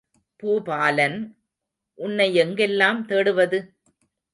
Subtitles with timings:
[0.39, 1.17] பூபாலன்,
[1.99, 3.59] உன்னை எங்கெல்லாம் தேடுவது?